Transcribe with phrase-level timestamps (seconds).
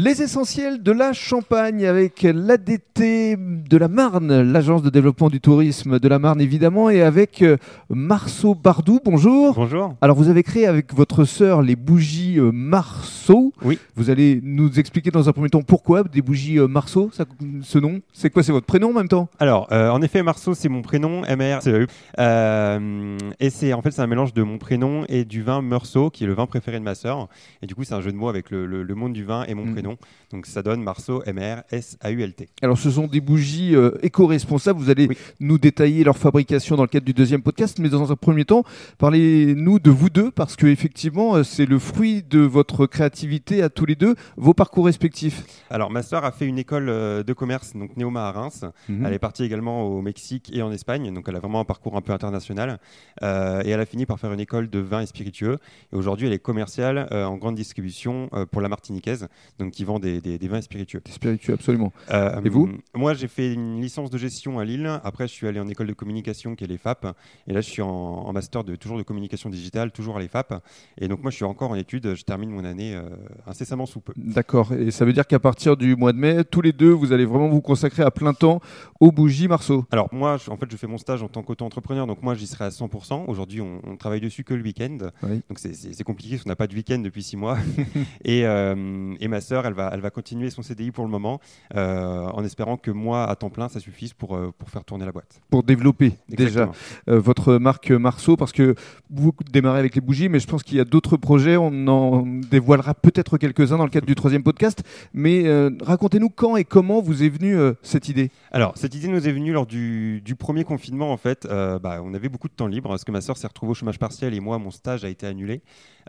[0.00, 5.98] Les essentiels de la Champagne avec l'ADT de la Marne, l'agence de développement du tourisme
[5.98, 7.56] de la Marne évidemment, et avec euh,
[7.90, 9.00] Marceau Bardou.
[9.04, 9.54] Bonjour.
[9.54, 9.96] Bonjour.
[10.00, 13.52] Alors vous avez créé avec votre sœur les bougies euh, Marceau.
[13.64, 13.80] Oui.
[13.96, 17.24] Vous allez nous expliquer dans un premier temps pourquoi des bougies euh, Marceau, ça-
[17.62, 18.00] ce nom.
[18.12, 19.28] C'est quoi C'est votre prénom en même temps?
[19.40, 21.88] Alors, euh, en effet, Marceau, c'est mon prénom, M-R-C-E.
[22.20, 26.10] Euh, et c'est en fait c'est un mélange de mon prénom et du vin Meursault,
[26.10, 27.26] qui est le vin préféré de ma sœur.
[27.62, 29.42] Et du coup, c'est un jeu de mots avec le, le- le monde du vin
[29.48, 29.72] et mon Mm.
[29.72, 29.87] prénom.
[30.32, 32.48] Donc, ça donne Marceau, M-R-S-A-U-L-T.
[32.62, 34.78] Alors ce sont des bougies euh, éco-responsables.
[34.78, 35.16] Vous allez Oui.
[35.40, 38.64] nous détailler leur fabrication dans le cadre du deuxième podcast, mais dans un premier temps,
[38.98, 43.68] parlez-nous de vous deux parce que effectivement, euh, c'est le fruit de votre créativité à
[43.70, 45.44] tous les deux, vos parcours respectifs.
[45.70, 48.64] Alors, ma sœur a fait une école euh, de commerce, donc Néoma à Reims.
[48.88, 49.06] Mhm.
[49.06, 51.96] Elle est partie également au Mexique et en Espagne, donc elle a vraiment un parcours
[51.96, 52.78] un peu international.
[53.22, 55.58] Euh, et elle a fini par faire une école de vin et spiritueux.
[55.92, 59.98] Et aujourd'hui, elle est commerciale euh, en grande distribution pour la Martiniquaise, donc qui vend
[59.98, 61.00] des, des- des vins et spiritueux.
[61.04, 61.92] Des spiritueux, absolument.
[62.10, 65.00] Euh, Et vous Moi, j'ai fait une licence de gestion à Lille.
[65.04, 67.06] Après, je suis allé en école de communication qui est l'EFAP.
[67.46, 70.62] Et là, je suis en, en master de toujours de communication digitale, toujours à l'EFAP.
[71.00, 72.14] Et donc, moi, je suis encore en études.
[72.14, 73.02] Je termine mon année euh,
[73.46, 74.12] incessamment sous peu.
[74.16, 74.72] D'accord.
[74.72, 77.24] Et ça veut dire qu'à partir du mois de mai, tous les deux, vous allez
[77.24, 78.60] vraiment vous consacrer à plein temps
[79.00, 79.84] aux bougies Marceau.
[79.90, 82.06] Alors, moi, je- en fait, je fais mon stage en tant qu'auto-entrepreneur.
[82.06, 83.24] Donc, moi, j'y serai à 100%.
[83.28, 84.98] Aujourd'hui, on, on travaille dessus que le week-end.
[85.22, 85.42] Oui.
[85.48, 87.58] Donc, c'est- compliqué parce qu'on n'a pas de week-end depuis six mois.
[88.24, 91.40] et, euh, et ma sœur, elle va, elle va continuer son CDI pour le moment,
[91.74, 95.04] euh, en espérant que moi, à temps plein, ça suffise pour, euh, pour faire tourner
[95.04, 95.40] la boîte.
[95.50, 96.72] Pour développer déjà Exactement.
[97.08, 98.74] euh, votre marque Marceau, parce que
[99.10, 101.56] vous démarrez avec les bougies, mais je pense qu'il y a d'autres projets.
[101.56, 104.82] On en dévoilera peut-être quelques-uns dans le cadre du troisième podcast.
[105.12, 105.44] Mais
[105.80, 108.30] racontez-nous quand et comment vous est venue cette idée.
[108.52, 111.46] Alors, cette idée nous est venue lors du, du premier confinement, en fait.
[111.46, 113.98] Bah, on avait beaucoup de temps libre parce que ma sœur s'est retrouvée au chômage
[113.98, 115.62] partiel et moi, mon stage a été annulé.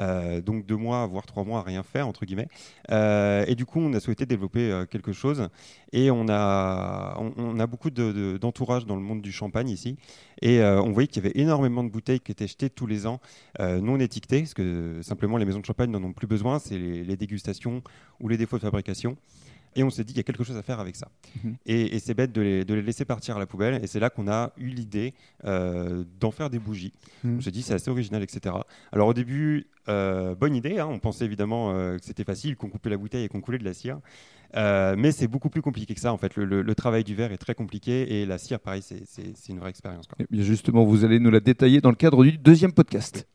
[0.00, 2.48] Euh, donc, deux mois, voire trois mois à rien faire, entre guillemets.
[2.90, 5.48] Euh, et du coup, on a souhaité développer euh, quelque chose.
[5.92, 7.16] Et on a,
[7.66, 9.96] beaucoup de- de- d'entourage dans le monde du champagne ici.
[10.42, 13.06] Et euh, on voyait qu'il y avait énormément de bouteilles qui étaient jetées tous les
[13.06, 13.20] ans,
[13.60, 16.58] euh, non étiquetées, parce que simplement les maisons de champagne n'en ont plus besoin.
[16.58, 17.82] C'est les dégustations
[18.20, 19.16] ou les défauts de fabrication.
[19.76, 21.08] Et on s'est dit, il y a quelque chose à faire avec ça.
[21.66, 23.82] Et, et c'est bête de les, de les laisser partir à la poubelle.
[23.84, 25.14] Et c'est là qu'on a eu l'idée
[25.44, 26.92] euh, d'en faire des bougies.
[27.22, 27.36] Mhm.
[27.36, 28.54] On s'est dit, c'est assez original, etc.
[28.92, 30.78] Alors au début, euh, bonne idée.
[30.78, 30.86] hein.
[30.90, 33.64] on pensait évidemment euh, que c'était facile, qu'on coupait la bouteille et qu'on coulait de
[33.64, 34.00] la cire.
[34.54, 36.12] Mais c'est beaucoup plus compliqué que ça.
[36.12, 38.20] En fait, le, le- le travail du verre est très compliqué.
[38.22, 39.04] Et la cire, pareil, c'est-
[39.50, 40.06] une vraie expérience.
[40.06, 40.24] quoi.
[40.30, 43.28] Bien, justement, vous allez nous la détailler dans le cadre du deuxième podcast.